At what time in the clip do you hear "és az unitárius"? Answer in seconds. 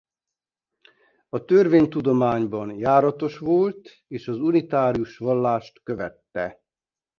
4.07-5.17